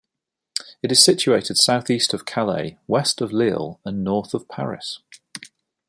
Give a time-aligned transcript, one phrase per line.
[0.81, 4.97] It is situated south-east of Calais, west of Lille, and north of Paris.